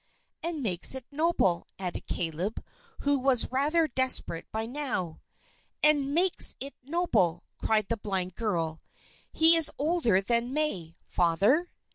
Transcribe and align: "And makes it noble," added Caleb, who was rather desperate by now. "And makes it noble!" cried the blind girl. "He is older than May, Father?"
"And 0.41 0.63
makes 0.63 0.95
it 0.95 1.05
noble," 1.11 1.67
added 1.77 2.07
Caleb, 2.07 2.65
who 3.01 3.19
was 3.19 3.51
rather 3.51 3.87
desperate 3.87 4.51
by 4.51 4.65
now. 4.65 5.21
"And 5.83 6.15
makes 6.15 6.55
it 6.59 6.73
noble!" 6.83 7.43
cried 7.59 7.87
the 7.87 7.97
blind 7.97 8.33
girl. 8.33 8.81
"He 9.31 9.55
is 9.55 9.69
older 9.77 10.19
than 10.19 10.53
May, 10.53 10.95
Father?" 11.05 11.69